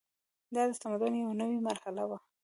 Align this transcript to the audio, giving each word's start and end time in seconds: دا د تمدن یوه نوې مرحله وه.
دا 0.55 0.61
د 0.69 0.71
تمدن 0.83 1.13
یوه 1.21 1.33
نوې 1.41 1.57
مرحله 1.67 2.03
وه. 2.09 2.17